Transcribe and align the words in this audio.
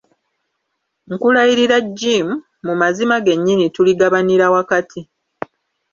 Nkulayirira, 1.11 1.77
Jim, 1.97 2.27
mu 2.65 2.73
mazima 2.81 3.15
gennyini 3.25 3.65
tuligabanira 3.75 4.45
wakati. 4.55 4.99